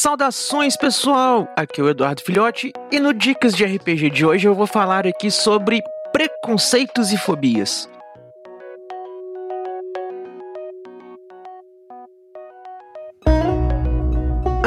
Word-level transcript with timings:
Saudações 0.00 0.78
pessoal, 0.78 1.46
aqui 1.54 1.78
é 1.78 1.84
o 1.84 1.90
Eduardo 1.90 2.22
Filhote 2.22 2.72
e 2.90 2.98
no 2.98 3.12
Dicas 3.12 3.54
de 3.54 3.66
RPG 3.66 4.08
de 4.08 4.24
hoje 4.24 4.48
eu 4.48 4.54
vou 4.54 4.66
falar 4.66 5.06
aqui 5.06 5.30
sobre 5.30 5.82
preconceitos 6.10 7.12
e 7.12 7.18
fobias. 7.18 7.86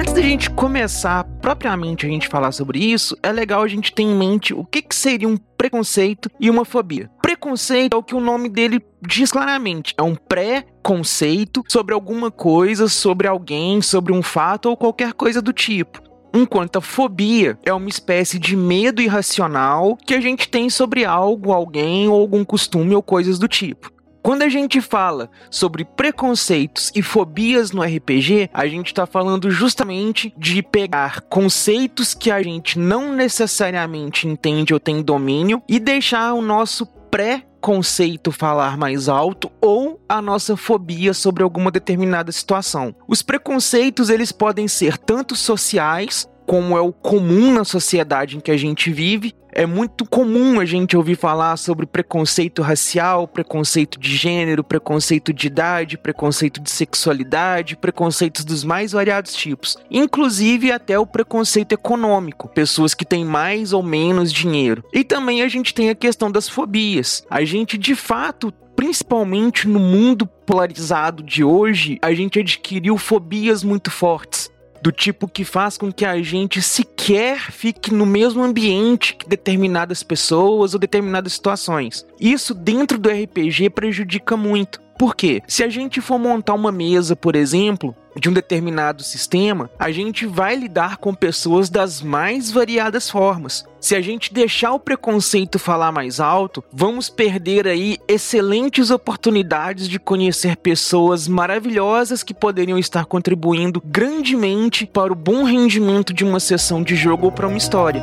Antes 0.00 0.14
da 0.14 0.22
gente 0.22 0.48
começar 0.48 1.24
propriamente 1.42 2.06
a 2.06 2.08
gente 2.08 2.26
falar 2.26 2.52
sobre 2.52 2.78
isso, 2.78 3.14
é 3.22 3.30
legal 3.30 3.62
a 3.62 3.68
gente 3.68 3.92
ter 3.92 4.02
em 4.02 4.16
mente 4.16 4.54
o 4.54 4.64
que, 4.64 4.80
que 4.80 4.94
seria 4.94 5.28
um 5.28 5.36
preconceito 5.36 6.30
e 6.40 6.48
uma 6.48 6.64
fobia. 6.64 7.10
Preconceito 7.20 7.92
é 7.92 7.96
o 7.98 8.02
que 8.02 8.14
o 8.14 8.20
nome 8.20 8.48
dele 8.48 8.82
diz 9.06 9.30
claramente, 9.30 9.94
é 9.98 10.02
um 10.02 10.14
pré-conceito 10.14 11.62
sobre 11.68 11.92
alguma 11.92 12.30
coisa, 12.30 12.88
sobre 12.88 13.28
alguém, 13.28 13.82
sobre 13.82 14.14
um 14.14 14.22
fato 14.22 14.70
ou 14.70 14.76
qualquer 14.76 15.12
coisa 15.12 15.42
do 15.42 15.52
tipo. 15.52 16.00
Enquanto 16.32 16.76
a 16.76 16.80
fobia 16.80 17.58
é 17.62 17.72
uma 17.74 17.90
espécie 17.90 18.38
de 18.38 18.56
medo 18.56 19.02
irracional 19.02 19.98
que 19.98 20.14
a 20.14 20.20
gente 20.20 20.48
tem 20.48 20.70
sobre 20.70 21.04
algo, 21.04 21.52
alguém 21.52 22.08
ou 22.08 22.18
algum 22.18 22.42
costume 22.42 22.94
ou 22.94 23.02
coisas 23.02 23.38
do 23.38 23.46
tipo. 23.46 23.92
Quando 24.22 24.42
a 24.42 24.48
gente 24.48 24.80
fala 24.80 25.30
sobre 25.50 25.84
preconceitos 25.84 26.92
e 26.94 27.02
fobias 27.02 27.72
no 27.72 27.82
RPG, 27.82 28.50
a 28.52 28.66
gente 28.66 28.88
está 28.88 29.06
falando 29.06 29.50
justamente 29.50 30.32
de 30.36 30.62
pegar 30.62 31.22
conceitos 31.22 32.12
que 32.12 32.30
a 32.30 32.42
gente 32.42 32.78
não 32.78 33.12
necessariamente 33.12 34.28
entende 34.28 34.74
ou 34.74 34.80
tem 34.80 35.02
domínio 35.02 35.62
e 35.68 35.78
deixar 35.78 36.34
o 36.34 36.42
nosso 36.42 36.86
pré-conceito 37.10 38.30
falar 38.30 38.76
mais 38.76 39.08
alto 39.08 39.50
ou 39.60 40.00
a 40.08 40.22
nossa 40.22 40.56
fobia 40.56 41.12
sobre 41.12 41.42
alguma 41.42 41.70
determinada 41.70 42.30
situação. 42.30 42.94
Os 43.08 43.22
preconceitos 43.22 44.08
eles 44.10 44.30
podem 44.30 44.68
ser 44.68 44.96
tanto 44.96 45.34
sociais 45.34 46.28
como 46.46 46.76
é 46.76 46.80
o 46.80 46.92
comum 46.92 47.52
na 47.52 47.64
sociedade 47.64 48.36
em 48.36 48.40
que 48.40 48.50
a 48.50 48.56
gente 48.56 48.90
vive. 48.90 49.34
É 49.52 49.66
muito 49.66 50.04
comum 50.04 50.60
a 50.60 50.64
gente 50.64 50.96
ouvir 50.96 51.16
falar 51.16 51.56
sobre 51.56 51.84
preconceito 51.84 52.62
racial, 52.62 53.26
preconceito 53.26 53.98
de 53.98 54.16
gênero, 54.16 54.62
preconceito 54.62 55.32
de 55.32 55.48
idade, 55.48 55.98
preconceito 55.98 56.60
de 56.60 56.70
sexualidade, 56.70 57.76
preconceitos 57.76 58.44
dos 58.44 58.62
mais 58.62 58.92
variados 58.92 59.34
tipos, 59.34 59.76
inclusive 59.90 60.70
até 60.70 60.98
o 60.98 61.06
preconceito 61.06 61.72
econômico, 61.72 62.48
pessoas 62.48 62.94
que 62.94 63.04
têm 63.04 63.24
mais 63.24 63.72
ou 63.72 63.82
menos 63.82 64.32
dinheiro. 64.32 64.84
E 64.92 65.02
também 65.02 65.42
a 65.42 65.48
gente 65.48 65.74
tem 65.74 65.90
a 65.90 65.94
questão 65.94 66.30
das 66.30 66.48
fobias. 66.48 67.24
A 67.28 67.44
gente 67.44 67.76
de 67.76 67.94
fato 67.94 68.52
principalmente 68.76 69.68
no 69.68 69.78
mundo 69.78 70.26
polarizado 70.26 71.22
de 71.22 71.44
hoje, 71.44 71.98
a 72.00 72.14
gente 72.14 72.38
adquiriu 72.38 72.96
fobias 72.96 73.62
muito 73.62 73.90
fortes 73.90 74.50
do 74.82 74.90
tipo 74.90 75.28
que 75.28 75.44
faz 75.44 75.76
com 75.76 75.92
que 75.92 76.04
a 76.04 76.20
gente 76.22 76.62
sequer 76.62 77.38
fique 77.50 77.92
no 77.92 78.06
mesmo 78.06 78.42
ambiente 78.42 79.14
que 79.14 79.28
determinadas 79.28 80.02
pessoas 80.02 80.74
ou 80.74 80.80
determinadas 80.80 81.34
situações. 81.34 82.06
Isso 82.18 82.54
dentro 82.54 82.98
do 82.98 83.10
RPG 83.10 83.70
prejudica 83.70 84.36
muito. 84.36 84.80
Por 84.98 85.16
quê? 85.16 85.42
Se 85.46 85.64
a 85.64 85.68
gente 85.68 86.00
for 86.00 86.18
montar 86.18 86.52
uma 86.52 86.70
mesa, 86.70 87.16
por 87.16 87.34
exemplo, 87.34 87.96
de 88.18 88.28
um 88.28 88.32
determinado 88.32 89.02
sistema, 89.02 89.70
a 89.78 89.90
gente 89.90 90.26
vai 90.26 90.56
lidar 90.56 90.96
com 90.96 91.14
pessoas 91.14 91.68
das 91.68 92.02
mais 92.02 92.50
variadas 92.50 93.08
formas. 93.08 93.64
Se 93.80 93.96
a 93.96 94.00
gente 94.00 94.32
deixar 94.32 94.72
o 94.72 94.80
preconceito 94.80 95.58
falar 95.58 95.90
mais 95.90 96.20
alto, 96.20 96.62
vamos 96.72 97.08
perder 97.08 97.66
aí 97.66 97.98
excelentes 98.06 98.90
oportunidades 98.90 99.88
de 99.88 99.98
conhecer 99.98 100.56
pessoas 100.56 101.26
maravilhosas 101.26 102.22
que 102.22 102.34
poderiam 102.34 102.78
estar 102.78 103.06
contribuindo 103.06 103.82
grandemente 103.84 104.84
para 104.84 105.12
o 105.12 105.16
bom 105.16 105.44
rendimento 105.44 106.12
de 106.12 106.24
uma 106.24 106.40
sessão 106.40 106.82
de 106.82 106.94
jogo 106.94 107.26
ou 107.26 107.32
para 107.32 107.48
uma 107.48 107.56
história. 107.56 108.02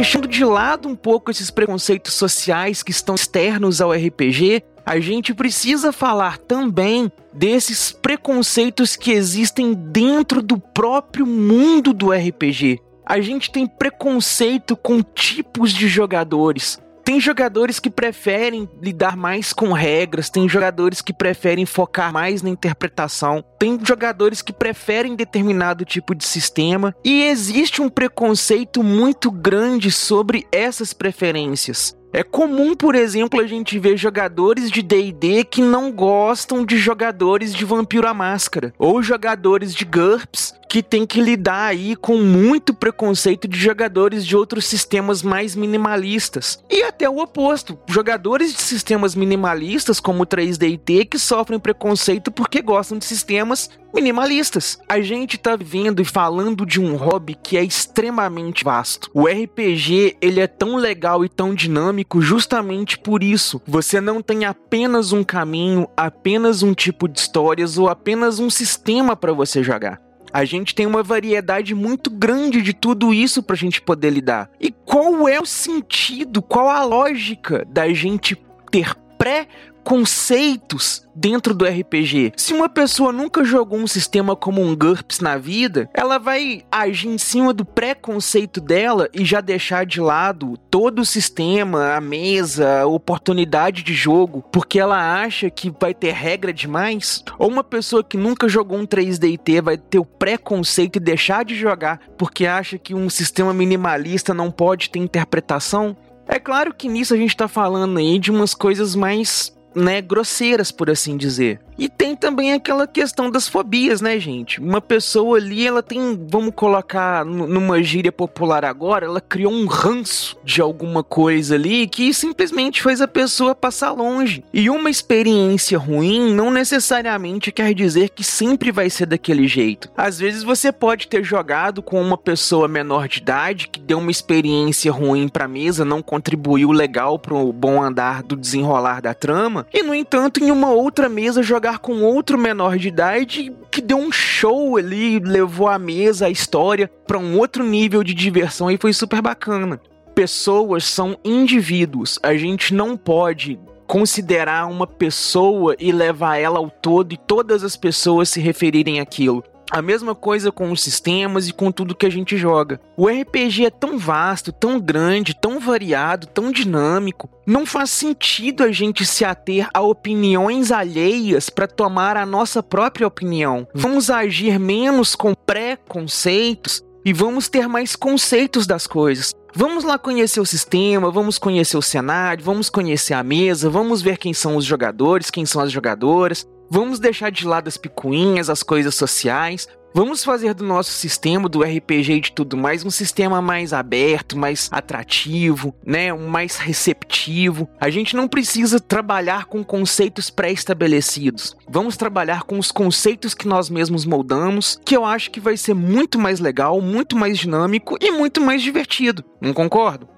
Deixando 0.00 0.26
de 0.26 0.42
lado 0.46 0.88
um 0.88 0.96
pouco 0.96 1.30
esses 1.30 1.50
preconceitos 1.50 2.14
sociais 2.14 2.82
que 2.82 2.90
estão 2.90 3.14
externos 3.14 3.82
ao 3.82 3.92
RPG, 3.92 4.62
a 4.86 4.98
gente 4.98 5.34
precisa 5.34 5.92
falar 5.92 6.38
também 6.38 7.12
desses 7.34 7.92
preconceitos 7.92 8.96
que 8.96 9.10
existem 9.10 9.74
dentro 9.74 10.40
do 10.40 10.58
próprio 10.58 11.26
mundo 11.26 11.92
do 11.92 12.12
RPG. 12.12 12.80
A 13.04 13.20
gente 13.20 13.52
tem 13.52 13.66
preconceito 13.66 14.74
com 14.74 15.02
tipos 15.02 15.70
de 15.70 15.86
jogadores. 15.86 16.80
Tem 17.10 17.18
jogadores 17.18 17.80
que 17.80 17.90
preferem 17.90 18.68
lidar 18.80 19.16
mais 19.16 19.52
com 19.52 19.72
regras, 19.72 20.30
tem 20.30 20.48
jogadores 20.48 21.02
que 21.02 21.12
preferem 21.12 21.66
focar 21.66 22.12
mais 22.12 22.40
na 22.40 22.48
interpretação, 22.48 23.44
tem 23.58 23.76
jogadores 23.84 24.40
que 24.42 24.52
preferem 24.52 25.16
determinado 25.16 25.84
tipo 25.84 26.14
de 26.14 26.24
sistema 26.24 26.94
e 27.04 27.24
existe 27.24 27.82
um 27.82 27.88
preconceito 27.88 28.80
muito 28.84 29.28
grande 29.28 29.90
sobre 29.90 30.46
essas 30.52 30.92
preferências. 30.92 31.98
É 32.12 32.22
comum, 32.22 32.76
por 32.76 32.94
exemplo, 32.94 33.40
a 33.40 33.46
gente 33.46 33.76
ver 33.76 33.96
jogadores 33.96 34.70
de 34.70 34.80
D&D 34.80 35.42
que 35.42 35.62
não 35.62 35.90
gostam 35.90 36.64
de 36.64 36.76
jogadores 36.76 37.52
de 37.52 37.64
Vampiro 37.64 38.06
à 38.06 38.14
Máscara, 38.14 38.72
ou 38.78 39.02
jogadores 39.02 39.74
de 39.74 39.84
GURPS 39.84 40.59
que 40.70 40.84
tem 40.84 41.04
que 41.04 41.20
lidar 41.20 41.64
aí 41.64 41.96
com 41.96 42.16
muito 42.18 42.72
preconceito 42.72 43.48
de 43.48 43.58
jogadores 43.58 44.24
de 44.24 44.36
outros 44.36 44.66
sistemas 44.66 45.20
mais 45.20 45.56
minimalistas. 45.56 46.62
E 46.70 46.84
até 46.84 47.10
o 47.10 47.18
oposto, 47.18 47.76
jogadores 47.88 48.54
de 48.54 48.62
sistemas 48.62 49.16
minimalistas 49.16 49.98
como 49.98 50.22
o 50.22 50.26
3D&T 50.26 51.06
que 51.06 51.18
sofrem 51.18 51.58
preconceito 51.58 52.30
porque 52.30 52.62
gostam 52.62 52.98
de 52.98 53.04
sistemas 53.04 53.68
minimalistas. 53.92 54.78
A 54.88 55.00
gente 55.00 55.36
tá 55.36 55.56
vendo 55.56 56.00
e 56.00 56.04
falando 56.04 56.64
de 56.64 56.80
um 56.80 56.94
hobby 56.94 57.34
que 57.34 57.56
é 57.56 57.64
extremamente 57.64 58.62
vasto. 58.62 59.10
O 59.12 59.26
RPG, 59.26 60.18
ele 60.22 60.38
é 60.38 60.46
tão 60.46 60.76
legal 60.76 61.24
e 61.24 61.28
tão 61.28 61.52
dinâmico 61.52 62.22
justamente 62.22 62.96
por 62.96 63.24
isso. 63.24 63.60
Você 63.66 64.00
não 64.00 64.22
tem 64.22 64.44
apenas 64.44 65.10
um 65.10 65.24
caminho, 65.24 65.88
apenas 65.96 66.62
um 66.62 66.72
tipo 66.72 67.08
de 67.08 67.18
histórias 67.18 67.76
ou 67.76 67.88
apenas 67.88 68.38
um 68.38 68.48
sistema 68.48 69.16
para 69.16 69.32
você 69.32 69.64
jogar. 69.64 70.09
A 70.32 70.44
gente 70.44 70.74
tem 70.74 70.86
uma 70.86 71.02
variedade 71.02 71.74
muito 71.74 72.10
grande 72.10 72.62
de 72.62 72.72
tudo 72.72 73.12
isso 73.12 73.42
para 73.42 73.54
a 73.54 73.58
gente 73.58 73.80
poder 73.80 74.10
lidar. 74.10 74.50
E 74.60 74.70
qual 74.70 75.28
é 75.28 75.40
o 75.40 75.46
sentido, 75.46 76.40
qual 76.40 76.68
a 76.68 76.84
lógica 76.84 77.66
da 77.68 77.92
gente 77.92 78.36
ter 78.70 78.94
pré 79.20 79.46
conceitos 79.84 81.06
dentro 81.14 81.54
do 81.54 81.66
RPG. 81.66 82.32
Se 82.36 82.54
uma 82.54 82.70
pessoa 82.70 83.12
nunca 83.12 83.44
jogou 83.44 83.78
um 83.78 83.86
sistema 83.86 84.34
como 84.34 84.62
um 84.62 84.74
GURPS 84.74 85.20
na 85.20 85.36
vida, 85.36 85.90
ela 85.92 86.16
vai 86.16 86.62
agir 86.72 87.08
em 87.08 87.18
cima 87.18 87.52
do 87.52 87.64
preconceito 87.64 88.62
dela 88.62 89.10
e 89.12 89.22
já 89.22 89.42
deixar 89.42 89.84
de 89.84 90.00
lado 90.00 90.56
todo 90.70 91.00
o 91.00 91.04
sistema, 91.04 91.94
a 91.94 92.00
mesa, 92.00 92.80
a 92.80 92.86
oportunidade 92.86 93.82
de 93.82 93.92
jogo, 93.92 94.42
porque 94.50 94.80
ela 94.80 95.20
acha 95.20 95.50
que 95.50 95.70
vai 95.78 95.92
ter 95.92 96.12
regra 96.12 96.52
demais? 96.52 97.22
Ou 97.38 97.48
uma 97.48 97.64
pessoa 97.64 98.02
que 98.02 98.16
nunca 98.16 98.48
jogou 98.48 98.78
um 98.78 98.86
3DT 98.86 99.60
vai 99.60 99.76
ter 99.76 99.98
o 99.98 100.04
preconceito 100.04 100.96
e 100.96 101.00
deixar 101.00 101.44
de 101.44 101.54
jogar 101.54 102.00
porque 102.16 102.46
acha 102.46 102.78
que 102.78 102.94
um 102.94 103.10
sistema 103.10 103.52
minimalista 103.52 104.32
não 104.32 104.50
pode 104.50 104.88
ter 104.88 104.98
interpretação? 104.98 105.94
É 106.32 106.38
claro 106.38 106.72
que 106.72 106.88
nisso 106.88 107.12
a 107.12 107.16
gente 107.16 107.36
tá 107.36 107.48
falando 107.48 107.98
aí 107.98 108.16
de 108.16 108.30
umas 108.30 108.54
coisas 108.54 108.94
mais 108.94 109.52
né, 109.74 110.00
grosseiras, 110.00 110.70
por 110.70 110.88
assim 110.88 111.16
dizer. 111.16 111.60
E 111.80 111.88
tem 111.88 112.14
também 112.14 112.52
aquela 112.52 112.86
questão 112.86 113.30
das 113.30 113.48
fobias, 113.48 114.02
né, 114.02 114.20
gente? 114.20 114.60
Uma 114.60 114.82
pessoa 114.82 115.38
ali, 115.38 115.66
ela 115.66 115.82
tem, 115.82 116.26
vamos 116.28 116.52
colocar 116.54 117.24
numa 117.24 117.82
gíria 117.82 118.12
popular 118.12 118.66
agora, 118.66 119.06
ela 119.06 119.20
criou 119.20 119.50
um 119.50 119.64
ranço 119.64 120.36
de 120.44 120.60
alguma 120.60 121.02
coisa 121.02 121.54
ali 121.54 121.86
que 121.86 122.12
simplesmente 122.12 122.82
fez 122.82 123.00
a 123.00 123.08
pessoa 123.08 123.54
passar 123.54 123.92
longe. 123.92 124.44
E 124.52 124.68
uma 124.68 124.90
experiência 124.90 125.78
ruim 125.78 126.34
não 126.34 126.50
necessariamente 126.50 127.50
quer 127.50 127.72
dizer 127.72 128.10
que 128.10 128.22
sempre 128.22 128.70
vai 128.70 128.90
ser 128.90 129.06
daquele 129.06 129.48
jeito. 129.48 129.90
Às 129.96 130.18
vezes 130.18 130.42
você 130.42 130.70
pode 130.70 131.08
ter 131.08 131.24
jogado 131.24 131.82
com 131.82 131.98
uma 131.98 132.18
pessoa 132.18 132.68
menor 132.68 133.08
de 133.08 133.20
idade 133.20 133.68
que 133.68 133.80
deu 133.80 134.00
uma 134.00 134.10
experiência 134.10 134.92
ruim 134.92 135.28
pra 135.28 135.48
mesa, 135.48 135.82
não 135.82 136.02
contribuiu 136.02 136.72
legal 136.72 137.18
pro 137.18 137.50
bom 137.54 137.82
andar 137.82 138.22
do 138.22 138.36
desenrolar 138.36 139.00
da 139.00 139.14
trama, 139.14 139.66
e 139.72 139.82
no 139.82 139.94
entanto, 139.94 140.44
em 140.44 140.50
uma 140.50 140.68
outra 140.68 141.08
mesa 141.08 141.42
jogar 141.42 141.69
com 141.78 142.02
outro 142.02 142.36
menor 142.36 142.76
de 142.76 142.88
idade 142.88 143.52
que 143.70 143.80
deu 143.80 143.98
um 143.98 144.10
show 144.10 144.76
ali, 144.76 145.18
levou 145.18 145.68
a 145.68 145.78
mesa, 145.78 146.26
a 146.26 146.30
história 146.30 146.90
para 147.06 147.18
um 147.18 147.38
outro 147.38 147.64
nível 147.64 148.02
de 148.02 148.12
diversão 148.12 148.70
e 148.70 148.76
foi 148.76 148.92
super 148.92 149.22
bacana. 149.22 149.80
Pessoas 150.14 150.84
são 150.84 151.16
indivíduos, 151.24 152.18
a 152.22 152.34
gente 152.34 152.74
não 152.74 152.96
pode 152.96 153.58
considerar 153.86 154.66
uma 154.68 154.86
pessoa 154.86 155.74
e 155.78 155.90
levar 155.90 156.36
ela 156.36 156.58
ao 156.58 156.70
todo 156.70 157.12
e 157.12 157.16
todas 157.16 157.64
as 157.64 157.76
pessoas 157.76 158.28
se 158.28 158.40
referirem 158.40 159.00
àquilo. 159.00 159.42
A 159.70 159.80
mesma 159.80 160.16
coisa 160.16 160.50
com 160.50 160.72
os 160.72 160.82
sistemas 160.82 161.48
e 161.48 161.52
com 161.52 161.70
tudo 161.70 161.94
que 161.94 162.04
a 162.04 162.10
gente 162.10 162.36
joga. 162.36 162.80
O 162.96 163.06
RPG 163.06 163.66
é 163.66 163.70
tão 163.70 163.96
vasto, 163.96 164.50
tão 164.50 164.80
grande, 164.80 165.32
tão 165.32 165.60
variado, 165.60 166.26
tão 166.26 166.50
dinâmico. 166.50 167.30
Não 167.46 167.64
faz 167.64 167.90
sentido 167.90 168.64
a 168.64 168.72
gente 168.72 169.06
se 169.06 169.24
ater 169.24 169.68
a 169.72 169.80
opiniões 169.80 170.72
alheias 170.72 171.48
para 171.48 171.68
tomar 171.68 172.16
a 172.16 172.26
nossa 172.26 172.64
própria 172.64 173.06
opinião. 173.06 173.66
Vamos 173.72 174.10
agir 174.10 174.58
menos 174.58 175.14
com 175.14 175.34
preconceitos 175.34 176.82
e 177.04 177.12
vamos 177.12 177.48
ter 177.48 177.68
mais 177.68 177.94
conceitos 177.94 178.66
das 178.66 178.88
coisas. 178.88 179.32
Vamos 179.54 179.84
lá 179.84 179.98
conhecer 179.98 180.40
o 180.40 180.46
sistema, 180.46 181.10
vamos 181.10 181.38
conhecer 181.38 181.76
o 181.76 181.82
cenário, 181.82 182.44
vamos 182.44 182.70
conhecer 182.70 183.14
a 183.14 183.22
mesa, 183.22 183.70
vamos 183.70 184.00
ver 184.02 184.16
quem 184.16 184.32
são 184.32 184.56
os 184.56 184.64
jogadores, 184.64 185.30
quem 185.30 185.44
são 185.44 185.60
as 185.60 185.72
jogadoras, 185.72 186.46
Vamos 186.72 187.00
deixar 187.00 187.32
de 187.32 187.44
lado 187.44 187.66
as 187.66 187.76
picuinhas, 187.76 188.48
as 188.48 188.62
coisas 188.62 188.94
sociais. 188.94 189.66
Vamos 189.92 190.22
fazer 190.22 190.54
do 190.54 190.62
nosso 190.62 190.92
sistema, 190.92 191.48
do 191.48 191.64
RPG 191.64 192.12
e 192.12 192.20
de 192.20 192.32
tudo 192.32 192.56
mais, 192.56 192.84
um 192.84 192.90
sistema 192.90 193.42
mais 193.42 193.72
aberto, 193.72 194.38
mais 194.38 194.68
atrativo, 194.70 195.74
né? 195.84 196.14
Um 196.14 196.28
mais 196.28 196.58
receptivo. 196.58 197.68
A 197.80 197.90
gente 197.90 198.14
não 198.14 198.28
precisa 198.28 198.78
trabalhar 198.78 199.46
com 199.46 199.64
conceitos 199.64 200.30
pré-estabelecidos. 200.30 201.56
Vamos 201.68 201.96
trabalhar 201.96 202.44
com 202.44 202.56
os 202.56 202.70
conceitos 202.70 203.34
que 203.34 203.48
nós 203.48 203.68
mesmos 203.68 204.04
moldamos, 204.04 204.80
que 204.84 204.96
eu 204.96 205.04
acho 205.04 205.32
que 205.32 205.40
vai 205.40 205.56
ser 205.56 205.74
muito 205.74 206.20
mais 206.20 206.38
legal, 206.38 206.80
muito 206.80 207.16
mais 207.16 207.36
dinâmico 207.36 207.98
e 208.00 208.12
muito 208.12 208.40
mais 208.40 208.62
divertido. 208.62 209.24
Não 209.40 209.52
concordo? 209.52 210.08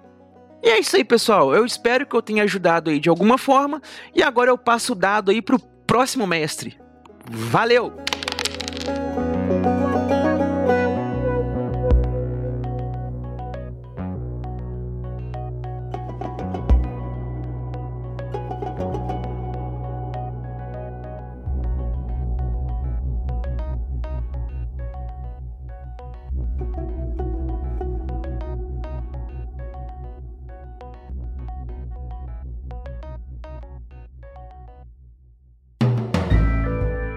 E 0.63 0.69
é 0.69 0.79
isso 0.79 0.97
aí, 0.97 1.03
pessoal. 1.03 1.55
Eu 1.55 1.65
espero 1.65 2.07
que 2.07 2.15
eu 2.15 2.21
tenha 2.21 2.45
ajudado 2.45 2.91
aí 2.91 3.01
de 3.01 3.09
alguma 3.09 3.39
forma. 3.39 3.81
E 4.15 4.23
agora 4.23 4.51
eu 4.51 4.59
passo 4.59 4.93
o 4.93 4.95
dado 4.95 5.31
aí 5.31 5.41
pro 5.41 5.59
próximo 5.93 6.27
mestre. 6.27 6.79
Valeu! 7.31 7.93